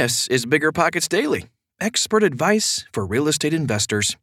This 0.00 0.28
is 0.28 0.46
Bigger 0.46 0.70
Pockets 0.70 1.08
Daily, 1.08 1.46
expert 1.80 2.22
advice 2.22 2.86
for 2.92 3.04
real 3.04 3.26
estate 3.26 3.52
investors. 3.52 4.16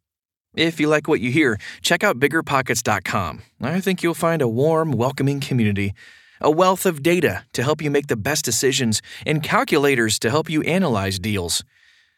If 0.54 0.80
you 0.80 0.88
like 0.88 1.06
what 1.06 1.20
you 1.20 1.30
hear, 1.30 1.58
check 1.82 2.02
out 2.02 2.18
biggerpockets.com. 2.18 3.42
I 3.60 3.80
think 3.82 4.02
you'll 4.02 4.14
find 4.14 4.40
a 4.40 4.48
warm, 4.48 4.92
welcoming 4.92 5.38
community, 5.38 5.92
a 6.40 6.50
wealth 6.50 6.86
of 6.86 7.02
data 7.02 7.44
to 7.52 7.62
help 7.62 7.82
you 7.82 7.90
make 7.90 8.06
the 8.06 8.16
best 8.16 8.42
decisions, 8.42 9.02
and 9.26 9.42
calculators 9.42 10.18
to 10.20 10.30
help 10.30 10.48
you 10.48 10.62
analyze 10.62 11.18
deals. 11.18 11.62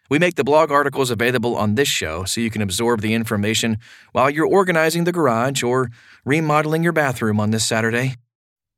We 0.09 0.21
make 0.21 0.37
the 0.37 0.45
blog 0.45 0.71
articles 0.71 1.11
available 1.11 1.57
on 1.57 1.75
this 1.75 1.89
show 1.89 2.23
so 2.23 2.41
you 2.41 2.51
can 2.51 2.63
absorb 2.63 3.01
the 3.01 3.13
information 3.13 3.79
while 4.13 4.31
you're 4.31 4.47
organizing 4.47 5.03
the 5.03 5.11
garage 5.11 5.65
or 5.65 5.91
remodeling 6.25 6.85
your 6.85 6.93
bathroom 6.93 7.41
on 7.41 7.51
this 7.51 7.67
Saturday. 7.67 8.15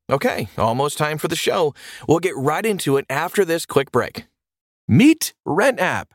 Okay, 0.09 0.49
almost 0.57 0.97
time 0.97 1.19
for 1.19 1.29
the 1.29 1.37
show. 1.37 1.75
We'll 2.09 2.19
get 2.19 2.35
right 2.35 2.65
into 2.65 2.97
it 2.97 3.05
after 3.11 3.45
this 3.45 3.67
quick 3.67 3.93
break. 3.93 4.25
Meet 4.93 5.35
Rent 5.45 5.79
App, 5.79 6.15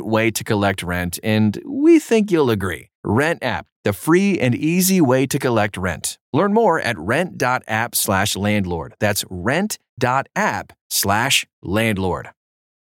way 0.00 0.30
to 0.30 0.44
collect 0.44 0.82
rent, 0.82 1.18
and 1.22 1.60
we 1.66 1.98
think 1.98 2.30
you'll 2.30 2.50
agree. 2.50 2.90
Rent 3.04 3.42
App, 3.42 3.66
the 3.84 3.92
free 3.92 4.38
and 4.38 4.54
easy 4.54 5.00
way 5.00 5.26
to 5.26 5.38
collect 5.38 5.76
rent. 5.76 6.18
Learn 6.32 6.52
more 6.52 6.80
at 6.80 6.98
rent.app 6.98 7.94
slash 7.94 8.36
landlord. 8.36 8.94
That's 9.00 9.24
rent.app 9.30 10.72
slash 10.88 11.46
landlord. 11.62 12.30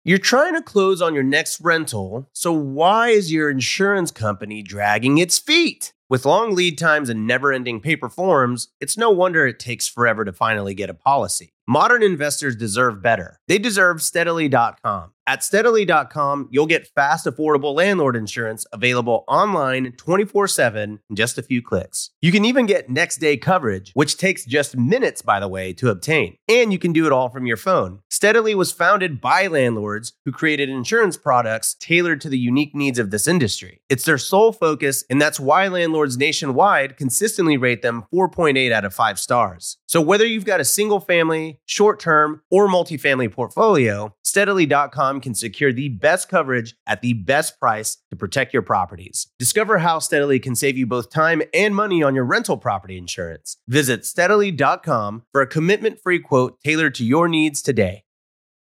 You're 0.03 0.17
trying 0.17 0.55
to 0.55 0.63
close 0.63 1.01
on 1.01 1.13
your 1.13 1.23
next 1.23 1.61
rental, 1.61 2.27
so 2.33 2.51
why 2.51 3.09
is 3.09 3.31
your 3.31 3.51
insurance 3.51 4.09
company 4.09 4.63
dragging 4.63 5.19
its 5.19 5.37
feet? 5.37 5.93
With 6.09 6.25
long 6.25 6.55
lead 6.55 6.77
times 6.77 7.07
and 7.07 7.25
never 7.25 7.53
ending 7.53 7.79
paper 7.79 8.09
forms, 8.09 8.69
it's 8.81 8.97
no 8.97 9.11
wonder 9.11 9.45
it 9.45 9.59
takes 9.59 9.87
forever 9.87 10.25
to 10.25 10.33
finally 10.33 10.73
get 10.73 10.89
a 10.89 10.93
policy. 10.93 11.53
Modern 11.71 12.03
investors 12.03 12.57
deserve 12.57 13.01
better. 13.01 13.39
They 13.47 13.57
deserve 13.57 14.01
steadily.com. 14.01 15.13
At 15.25 15.41
steadily.com, 15.41 16.49
you'll 16.51 16.65
get 16.65 16.89
fast, 16.93 17.25
affordable 17.25 17.73
landlord 17.73 18.17
insurance 18.17 18.65
available 18.73 19.23
online 19.29 19.93
24 19.93 20.49
7 20.49 20.99
in 21.09 21.15
just 21.15 21.37
a 21.37 21.41
few 21.41 21.61
clicks. 21.61 22.09
You 22.21 22.33
can 22.33 22.43
even 22.43 22.65
get 22.65 22.89
next 22.89 23.19
day 23.19 23.37
coverage, 23.37 23.91
which 23.93 24.17
takes 24.17 24.43
just 24.43 24.75
minutes, 24.75 25.21
by 25.21 25.39
the 25.39 25.47
way, 25.47 25.71
to 25.75 25.89
obtain. 25.89 26.35
And 26.49 26.73
you 26.73 26.79
can 26.79 26.91
do 26.91 27.05
it 27.05 27.13
all 27.13 27.29
from 27.29 27.45
your 27.45 27.55
phone. 27.55 27.99
Steadily 28.21 28.53
was 28.53 28.71
founded 28.71 29.19
by 29.19 29.47
landlords 29.47 30.13
who 30.25 30.31
created 30.31 30.69
insurance 30.69 31.17
products 31.17 31.73
tailored 31.79 32.21
to 32.21 32.29
the 32.29 32.37
unique 32.37 32.75
needs 32.75 32.99
of 32.99 33.09
this 33.09 33.27
industry. 33.27 33.81
It's 33.89 34.05
their 34.05 34.19
sole 34.19 34.53
focus, 34.53 35.03
and 35.09 35.19
that's 35.19 35.39
why 35.39 35.67
landlords 35.67 36.19
nationwide 36.19 36.97
consistently 36.97 37.57
rate 37.57 37.81
them 37.81 38.05
4.8 38.13 38.71
out 38.71 38.85
of 38.85 38.93
5 38.93 39.17
stars. 39.17 39.79
So 39.87 39.99
whether 40.01 40.23
you've 40.23 40.45
got 40.45 40.59
a 40.59 40.63
single 40.63 40.99
family, 40.99 41.61
short 41.65 41.99
term, 41.99 42.43
or 42.51 42.67
multifamily 42.67 43.31
portfolio, 43.31 44.15
steadily.com 44.23 45.19
can 45.19 45.33
secure 45.33 45.73
the 45.73 45.89
best 45.89 46.29
coverage 46.29 46.75
at 46.85 47.01
the 47.01 47.13
best 47.13 47.59
price 47.59 47.97
to 48.11 48.15
protect 48.15 48.53
your 48.53 48.61
properties. 48.61 49.29
Discover 49.39 49.79
how 49.79 49.97
Steadily 49.97 50.39
can 50.39 50.55
save 50.55 50.77
you 50.77 50.85
both 50.85 51.09
time 51.09 51.41
and 51.55 51.75
money 51.75 52.03
on 52.03 52.13
your 52.13 52.25
rental 52.25 52.57
property 52.57 52.99
insurance. 52.99 53.57
Visit 53.67 54.05
steadily.com 54.05 55.23
for 55.31 55.41
a 55.41 55.47
commitment 55.47 55.99
free 55.99 56.19
quote 56.19 56.59
tailored 56.63 56.93
to 56.93 57.03
your 57.03 57.27
needs 57.27 57.63
today. 57.63 58.03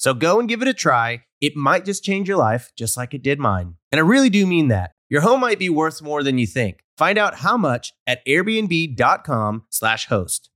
So 0.00 0.14
go 0.14 0.40
and 0.40 0.48
give 0.48 0.62
it 0.62 0.68
a 0.68 0.72
try. 0.72 1.24
It 1.42 1.56
might 1.56 1.84
just 1.84 2.02
change 2.02 2.26
your 2.26 2.38
life, 2.38 2.72
just 2.74 2.96
like 2.96 3.12
it 3.12 3.22
did 3.22 3.38
mine. 3.38 3.74
And 3.92 3.98
I 3.98 4.02
really 4.02 4.30
do 4.30 4.46
mean 4.46 4.68
that. 4.68 4.92
Your 5.10 5.20
home 5.20 5.40
might 5.40 5.58
be 5.58 5.68
worth 5.68 6.00
more 6.00 6.22
than 6.22 6.38
you 6.38 6.46
think. 6.46 6.78
Find 6.96 7.18
out 7.18 7.40
how 7.40 7.58
much 7.58 7.92
at 8.06 8.24
airbnb.com/slash 8.24 10.06
host. 10.06 10.48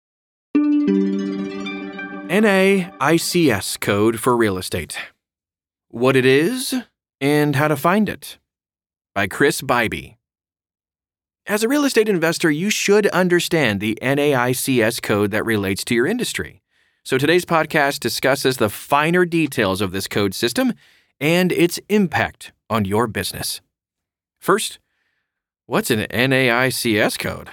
NAICS 2.31 3.79
code 3.81 4.19
for 4.19 4.35
real 4.35 4.57
estate. 4.57 4.97
What 5.91 6.17
it 6.17 6.25
is 6.25 6.75
and 7.21 7.55
how 7.55 7.69
to 7.69 7.77
find 7.77 8.09
it. 8.09 8.39
By 9.15 9.27
Chris 9.27 9.61
Bibey. 9.61 10.17
As 11.47 11.63
a 11.63 11.69
real 11.69 11.85
estate 11.85 12.09
investor, 12.09 12.51
you 12.51 12.71
should 12.71 13.09
understand 13.09 13.83
the 13.83 13.99
NAICS 14.01 15.03
code 15.03 15.33
that 15.33 15.45
relates 15.45 15.85
to 15.85 15.95
your 15.95 16.07
industry. 16.07 16.63
So 17.07 17.19
today's 17.19 17.45
podcast 17.45 18.01
discusses 18.01 18.57
the 18.57 18.71
finer 18.71 19.27
details 19.27 19.83
of 19.83 19.93
this 19.93 20.09
code 20.09 20.33
system 20.33 20.73
and 21.21 21.53
its 21.53 21.79
impact 21.91 22.53
on 22.71 22.87
your 22.87 23.07
business. 23.07 23.61
First, 24.41 24.79
what's 25.67 25.91
an 25.91 26.07
NAICS 26.09 27.19
code? 27.19 27.51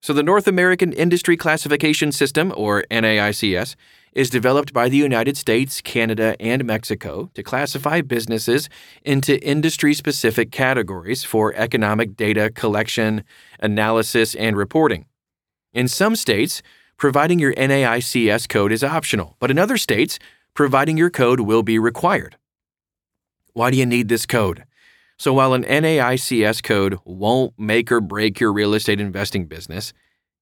So, 0.00 0.14
the 0.14 0.22
North 0.22 0.48
American 0.48 0.94
Industry 0.94 1.36
Classification 1.36 2.10
System, 2.10 2.54
or 2.56 2.84
NAICS, 2.90 3.76
is 4.12 4.30
developed 4.30 4.72
by 4.72 4.88
the 4.88 4.96
United 4.96 5.36
States, 5.36 5.82
Canada, 5.82 6.34
and 6.40 6.64
Mexico 6.64 7.30
to 7.34 7.42
classify 7.42 8.00
businesses 8.00 8.70
into 9.02 9.44
industry 9.46 9.92
specific 9.92 10.52
categories 10.52 11.22
for 11.22 11.52
economic 11.54 12.16
data 12.16 12.48
collection, 12.48 13.24
analysis, 13.60 14.34
and 14.36 14.56
reporting. 14.56 15.04
In 15.74 15.86
some 15.86 16.16
states, 16.16 16.62
providing 16.98 17.38
your 17.38 17.54
NAICS 17.54 18.48
code 18.48 18.72
is 18.72 18.84
optional, 18.84 19.36
but 19.38 19.50
in 19.50 19.58
other 19.58 19.78
states, 19.78 20.18
providing 20.52 20.98
your 20.98 21.10
code 21.10 21.40
will 21.40 21.62
be 21.62 21.78
required. 21.78 22.36
Why 23.54 23.70
do 23.70 23.76
you 23.76 23.86
need 23.86 24.08
this 24.08 24.26
code? 24.26 24.64
So 25.16 25.32
while 25.32 25.54
an 25.54 25.64
NAICS 25.64 26.62
code 26.62 26.98
won't 27.04 27.58
make 27.58 27.90
or 27.90 28.00
break 28.00 28.40
your 28.40 28.52
real 28.52 28.74
estate 28.74 29.00
investing 29.00 29.46
business, 29.46 29.92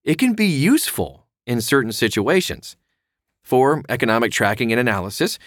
it 0.03 0.19
can 0.19 0.35
be 0.35 0.47
useful 0.47 1.27
in 1.47 1.61
certain 1.61 1.93
situations. 1.93 2.77
For 3.43 3.83
economic 3.89 4.33
tracking 4.33 4.73
and 4.73 4.81
analysis, 4.81 5.39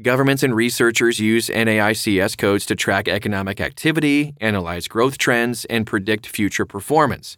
governments 0.00 0.42
and 0.42 0.54
researchers 0.54 1.20
use 1.20 1.48
NAICS 1.48 2.38
codes 2.38 2.66
to 2.66 2.76
track 2.76 3.08
economic 3.08 3.60
activity, 3.60 4.34
analyze 4.40 4.88
growth 4.88 5.18
trends, 5.18 5.64
and 5.66 5.86
predict 5.86 6.26
future 6.26 6.64
performance. 6.64 7.36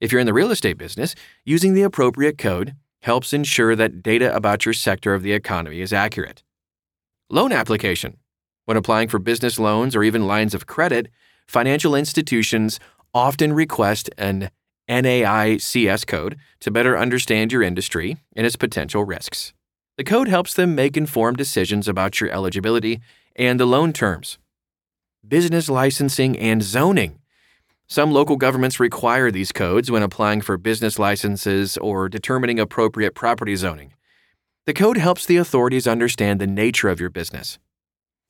If 0.00 0.12
you're 0.12 0.20
in 0.20 0.26
the 0.26 0.32
real 0.32 0.50
estate 0.50 0.78
business, 0.78 1.14
using 1.44 1.74
the 1.74 1.82
appropriate 1.82 2.38
code 2.38 2.74
helps 3.02 3.32
ensure 3.32 3.74
that 3.76 4.02
data 4.02 4.34
about 4.34 4.64
your 4.64 4.72
sector 4.72 5.14
of 5.14 5.22
the 5.22 5.32
economy 5.32 5.80
is 5.80 5.92
accurate. 5.92 6.42
Loan 7.30 7.52
application. 7.52 8.16
When 8.64 8.76
applying 8.76 9.08
for 9.08 9.18
business 9.18 9.58
loans 9.58 9.96
or 9.96 10.02
even 10.02 10.26
lines 10.26 10.54
of 10.54 10.66
credit, 10.66 11.08
financial 11.46 11.94
institutions 11.94 12.78
often 13.12 13.52
request 13.52 14.10
an 14.18 14.50
NAICS 14.88 16.06
code 16.06 16.36
to 16.60 16.70
better 16.70 16.96
understand 16.96 17.52
your 17.52 17.62
industry 17.62 18.16
and 18.36 18.46
its 18.46 18.56
potential 18.56 19.04
risks. 19.04 19.52
The 19.96 20.04
code 20.04 20.28
helps 20.28 20.54
them 20.54 20.74
make 20.74 20.96
informed 20.96 21.38
decisions 21.38 21.88
about 21.88 22.20
your 22.20 22.30
eligibility 22.30 23.00
and 23.34 23.58
the 23.58 23.66
loan 23.66 23.92
terms. 23.92 24.38
Business 25.26 25.68
licensing 25.68 26.38
and 26.38 26.62
zoning. 26.62 27.18
Some 27.90 28.12
local 28.12 28.36
governments 28.36 28.78
require 28.78 29.30
these 29.30 29.50
codes 29.50 29.90
when 29.90 30.02
applying 30.02 30.42
for 30.42 30.58
business 30.58 30.98
licenses 30.98 31.78
or 31.78 32.10
determining 32.10 32.60
appropriate 32.60 33.14
property 33.14 33.56
zoning. 33.56 33.94
The 34.66 34.74
code 34.74 34.98
helps 34.98 35.24
the 35.24 35.38
authorities 35.38 35.86
understand 35.86 36.38
the 36.38 36.46
nature 36.46 36.90
of 36.90 37.00
your 37.00 37.08
business. 37.08 37.58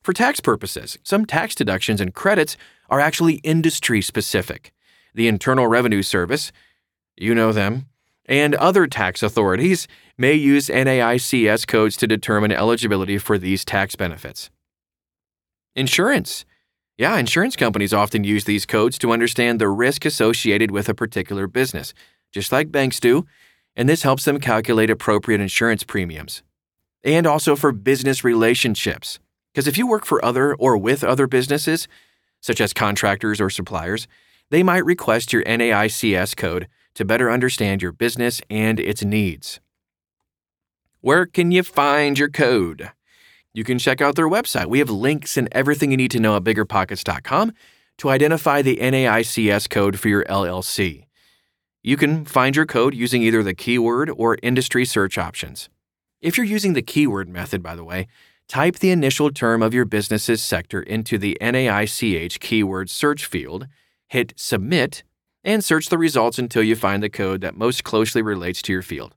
For 0.04 0.12
tax 0.12 0.38
purposes, 0.38 0.96
some 1.02 1.26
tax 1.26 1.56
deductions 1.56 2.00
and 2.00 2.14
credits 2.14 2.56
are 2.88 3.00
actually 3.00 3.34
industry 3.42 4.00
specific. 4.00 4.72
The 5.12 5.26
Internal 5.26 5.66
Revenue 5.66 6.02
Service, 6.02 6.52
you 7.16 7.34
know 7.34 7.50
them, 7.50 7.86
and 8.26 8.54
other 8.54 8.86
tax 8.86 9.24
authorities 9.24 9.88
may 10.16 10.34
use 10.34 10.68
NAICS 10.68 11.66
codes 11.66 11.96
to 11.96 12.06
determine 12.06 12.52
eligibility 12.52 13.18
for 13.18 13.38
these 13.38 13.64
tax 13.64 13.96
benefits. 13.96 14.50
Insurance. 15.74 16.44
Yeah, 16.98 17.16
insurance 17.16 17.54
companies 17.54 17.94
often 17.94 18.24
use 18.24 18.44
these 18.44 18.66
codes 18.66 18.98
to 18.98 19.12
understand 19.12 19.60
the 19.60 19.68
risk 19.68 20.04
associated 20.04 20.72
with 20.72 20.88
a 20.88 20.94
particular 20.94 21.46
business, 21.46 21.94
just 22.32 22.50
like 22.50 22.72
banks 22.72 22.98
do, 22.98 23.24
and 23.76 23.88
this 23.88 24.02
helps 24.02 24.24
them 24.24 24.40
calculate 24.40 24.90
appropriate 24.90 25.40
insurance 25.40 25.84
premiums. 25.84 26.42
And 27.04 27.24
also 27.24 27.54
for 27.54 27.70
business 27.70 28.24
relationships, 28.24 29.20
because 29.52 29.68
if 29.68 29.78
you 29.78 29.86
work 29.86 30.04
for 30.04 30.24
other 30.24 30.56
or 30.56 30.76
with 30.76 31.04
other 31.04 31.28
businesses, 31.28 31.86
such 32.40 32.60
as 32.60 32.72
contractors 32.72 33.40
or 33.40 33.48
suppliers, 33.48 34.08
they 34.50 34.64
might 34.64 34.84
request 34.84 35.32
your 35.32 35.44
NAICS 35.44 36.36
code 36.36 36.66
to 36.94 37.04
better 37.04 37.30
understand 37.30 37.80
your 37.80 37.92
business 37.92 38.42
and 38.50 38.80
its 38.80 39.04
needs. 39.04 39.60
Where 41.00 41.26
can 41.26 41.52
you 41.52 41.62
find 41.62 42.18
your 42.18 42.28
code? 42.28 42.90
You 43.54 43.64
can 43.64 43.78
check 43.78 44.00
out 44.00 44.14
their 44.14 44.28
website. 44.28 44.66
We 44.66 44.78
have 44.78 44.90
links 44.90 45.36
and 45.36 45.48
everything 45.52 45.90
you 45.90 45.96
need 45.96 46.10
to 46.12 46.20
know 46.20 46.36
at 46.36 46.44
biggerpockets.com 46.44 47.52
to 47.98 48.08
identify 48.08 48.62
the 48.62 48.76
NAICS 48.76 49.68
code 49.68 49.98
for 49.98 50.08
your 50.08 50.24
LLC. 50.24 51.06
You 51.82 51.96
can 51.96 52.24
find 52.24 52.54
your 52.54 52.66
code 52.66 52.94
using 52.94 53.22
either 53.22 53.42
the 53.42 53.54
keyword 53.54 54.10
or 54.10 54.38
industry 54.42 54.84
search 54.84 55.16
options. 55.16 55.68
If 56.20 56.36
you're 56.36 56.46
using 56.46 56.72
the 56.72 56.82
keyword 56.82 57.28
method, 57.28 57.62
by 57.62 57.74
the 57.74 57.84
way, 57.84 58.08
type 58.48 58.76
the 58.76 58.90
initial 58.90 59.30
term 59.30 59.62
of 59.62 59.74
your 59.74 59.84
business's 59.84 60.42
sector 60.42 60.82
into 60.82 61.18
the 61.18 61.36
NAICS 61.40 62.38
keyword 62.40 62.90
search 62.90 63.26
field, 63.26 63.68
hit 64.08 64.34
submit, 64.36 65.02
and 65.44 65.64
search 65.64 65.88
the 65.88 65.98
results 65.98 66.38
until 66.38 66.62
you 66.62 66.76
find 66.76 67.02
the 67.02 67.08
code 67.08 67.40
that 67.40 67.56
most 67.56 67.84
closely 67.84 68.22
relates 68.22 68.60
to 68.62 68.72
your 68.72 68.82
field. 68.82 69.14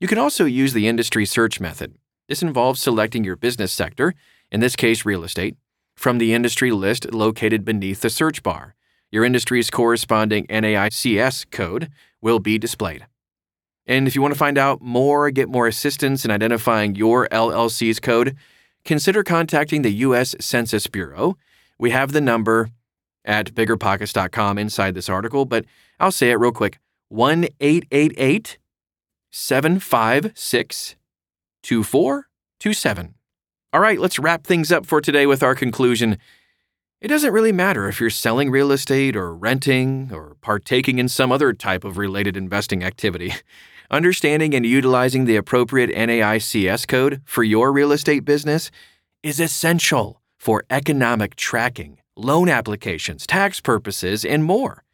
You 0.00 0.08
can 0.08 0.18
also 0.18 0.44
use 0.44 0.72
the 0.72 0.88
industry 0.88 1.26
search 1.26 1.60
method. 1.60 1.94
This 2.32 2.42
involves 2.42 2.80
selecting 2.80 3.24
your 3.24 3.36
business 3.36 3.74
sector, 3.74 4.14
in 4.50 4.60
this 4.60 4.74
case 4.74 5.04
real 5.04 5.22
estate, 5.22 5.54
from 5.94 6.16
the 6.16 6.32
industry 6.32 6.70
list 6.70 7.12
located 7.12 7.62
beneath 7.62 8.00
the 8.00 8.08
search 8.08 8.42
bar. 8.42 8.74
Your 9.10 9.22
industry's 9.22 9.68
corresponding 9.68 10.46
NAICS 10.46 11.50
code 11.50 11.90
will 12.22 12.38
be 12.38 12.56
displayed. 12.56 13.04
And 13.84 14.08
if 14.08 14.14
you 14.14 14.22
want 14.22 14.32
to 14.32 14.38
find 14.38 14.56
out 14.56 14.80
more, 14.80 15.30
get 15.30 15.50
more 15.50 15.66
assistance 15.66 16.24
in 16.24 16.30
identifying 16.30 16.94
your 16.94 17.28
LLC's 17.28 18.00
code, 18.00 18.34
consider 18.82 19.22
contacting 19.22 19.82
the 19.82 19.92
U.S. 20.06 20.34
Census 20.40 20.86
Bureau. 20.86 21.36
We 21.78 21.90
have 21.90 22.12
the 22.12 22.22
number 22.22 22.70
at 23.26 23.54
biggerpockets.com 23.54 24.56
inside 24.56 24.94
this 24.94 25.10
article, 25.10 25.44
but 25.44 25.66
I'll 26.00 26.10
say 26.10 26.30
it 26.30 26.36
real 26.36 26.52
quick 26.52 26.78
1 27.10 27.48
888 27.60 28.56
756 29.30 30.96
2427. 31.62 33.14
All 33.72 33.80
right, 33.80 33.98
let's 33.98 34.18
wrap 34.18 34.46
things 34.46 34.70
up 34.70 34.84
for 34.84 35.00
today 35.00 35.26
with 35.26 35.42
our 35.42 35.54
conclusion. 35.54 36.18
It 37.00 37.08
doesn't 37.08 37.32
really 37.32 37.52
matter 37.52 37.88
if 37.88 38.00
you're 38.00 38.10
selling 38.10 38.50
real 38.50 38.70
estate 38.70 39.16
or 39.16 39.34
renting 39.34 40.10
or 40.12 40.36
partaking 40.40 40.98
in 40.98 41.08
some 41.08 41.32
other 41.32 41.52
type 41.52 41.82
of 41.82 41.98
related 41.98 42.36
investing 42.36 42.84
activity. 42.84 43.32
Understanding 43.90 44.54
and 44.54 44.64
utilizing 44.64 45.24
the 45.24 45.36
appropriate 45.36 45.90
NAICS 45.90 46.86
code 46.86 47.20
for 47.24 47.42
your 47.42 47.72
real 47.72 47.92
estate 47.92 48.24
business 48.24 48.70
is 49.22 49.40
essential 49.40 50.22
for 50.38 50.64
economic 50.70 51.36
tracking, 51.36 51.98
loan 52.16 52.48
applications, 52.48 53.26
tax 53.26 53.60
purposes, 53.60 54.24
and 54.24 54.44
more. 54.44 54.84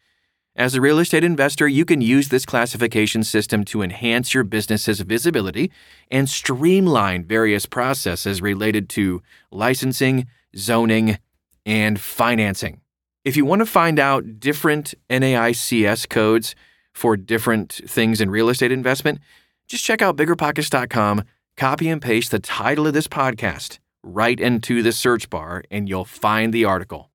As 0.59 0.75
a 0.75 0.81
real 0.81 0.99
estate 0.99 1.23
investor, 1.23 1.69
you 1.69 1.85
can 1.85 2.01
use 2.01 2.31
this 2.31 2.45
classification 2.45 3.23
system 3.23 3.65
to 3.67 3.81
enhance 3.81 4.35
your 4.35 4.43
business's 4.43 4.99
visibility 5.03 5.71
and 6.11 6.29
streamline 6.29 7.23
various 7.23 7.65
processes 7.65 8.43
related 8.43 8.89
to 8.89 9.23
licensing, 9.53 10.27
zoning, 10.57 11.19
and 11.65 12.01
financing. 12.01 12.81
If 13.25 13.37
you 13.37 13.45
want 13.45 13.61
to 13.61 13.67
find 13.67 14.01
out 14.01 14.41
different 14.41 14.95
NAICS 15.09 16.09
codes 16.09 16.57
for 16.93 17.17
different 17.17 17.81
things 17.87 18.21
in 18.21 18.29
real 18.29 18.49
estate 18.49 18.73
investment, 18.73 19.21
just 19.69 19.85
check 19.85 20.03
out 20.03 20.17
biggerpockets.com, 20.17 21.23
copy 21.57 21.89
and 21.89 22.03
paste 22.03 22.33
the 22.33 22.41
title 22.41 22.89
of 22.89 22.95
this 22.95 23.07
podcast 23.07 23.79
right 24.03 24.41
into 24.41 24.83
the 24.83 24.91
search 24.91 25.31
bar, 25.31 25.63
and 25.71 25.89
you'll 25.89 26.05
find 26.05 26.53
the 26.53 26.65
article. 26.65 27.11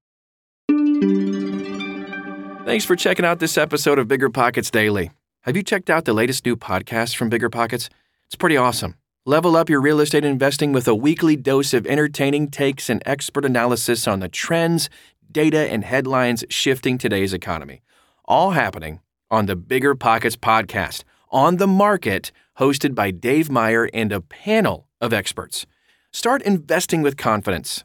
Thanks 2.65 2.85
for 2.85 2.95
checking 2.95 3.25
out 3.25 3.39
this 3.39 3.57
episode 3.57 3.99
of 3.99 4.07
Bigger 4.07 4.29
Pockets 4.29 4.71
Daily. 4.71 5.11
Have 5.41 5.57
you 5.57 5.63
checked 5.63 5.89
out 5.89 6.05
the 6.05 6.13
latest 6.13 6.45
new 6.45 6.55
podcast 6.55 7.13
from 7.17 7.27
Bigger 7.27 7.49
Pockets? 7.49 7.89
It's 8.27 8.37
pretty 8.37 8.55
awesome. 8.55 8.95
Level 9.25 9.57
up 9.57 9.69
your 9.69 9.81
real 9.81 9.99
estate 9.99 10.23
investing 10.23 10.71
with 10.71 10.87
a 10.87 10.95
weekly 10.95 11.35
dose 11.35 11.73
of 11.73 11.85
entertaining 11.85 12.49
takes 12.49 12.89
and 12.89 13.03
expert 13.05 13.43
analysis 13.43 14.07
on 14.07 14.21
the 14.21 14.29
trends, 14.29 14.89
data, 15.29 15.69
and 15.69 15.83
headlines 15.83 16.45
shifting 16.49 16.97
today's 16.97 17.33
economy. 17.33 17.81
All 18.25 18.51
happening 18.51 19.01
on 19.29 19.45
the 19.45 19.57
Bigger 19.57 19.93
Pockets 19.93 20.37
podcast, 20.37 21.03
on 21.31 21.57
the 21.57 21.67
market, 21.67 22.31
hosted 22.59 22.95
by 22.95 23.11
Dave 23.11 23.49
Meyer 23.49 23.89
and 23.93 24.13
a 24.13 24.21
panel 24.21 24.87
of 25.01 25.11
experts. 25.11 25.65
Start 26.13 26.41
investing 26.43 27.01
with 27.01 27.17
confidence. 27.17 27.83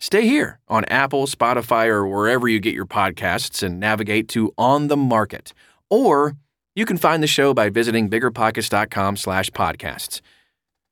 Stay 0.00 0.26
here 0.26 0.60
on 0.68 0.84
Apple, 0.86 1.26
Spotify, 1.26 1.86
or 1.86 2.06
wherever 2.06 2.48
you 2.48 2.60
get 2.60 2.74
your 2.74 2.86
podcasts 2.86 3.62
and 3.62 3.80
navigate 3.80 4.28
to 4.28 4.52
On 4.58 4.88
the 4.88 4.96
Market. 4.96 5.52
Or 5.88 6.36
you 6.74 6.84
can 6.84 6.98
find 6.98 7.22
the 7.22 7.28
show 7.28 7.54
by 7.54 7.70
visiting 7.70 8.10
biggerpockets.com 8.10 9.16
slash 9.16 9.50
podcasts. 9.50 10.20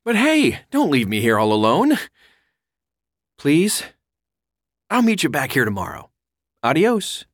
But 0.05 0.17
hey, 0.17 0.61
don't 0.71 0.91
leave 0.91 1.09
me 1.09 1.21
here 1.21 1.39
all 1.39 1.53
alone. 1.53 1.99
Please, 3.39 3.85
I'll 4.91 5.03
meet 5.03 5.23
you 5.23 5.29
back 5.29 5.53
here 5.53 5.65
tomorrow. 5.65 6.11
Adios. 6.63 7.25